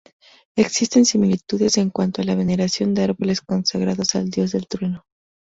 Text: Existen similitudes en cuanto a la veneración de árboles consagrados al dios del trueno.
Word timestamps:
Existen 0.55 1.05
similitudes 1.05 1.77
en 1.77 1.91
cuanto 1.91 2.23
a 2.23 2.25
la 2.25 2.33
veneración 2.33 2.95
de 2.95 3.03
árboles 3.03 3.39
consagrados 3.41 4.15
al 4.15 4.31
dios 4.31 4.51
del 4.51 4.65
trueno. 4.65 5.05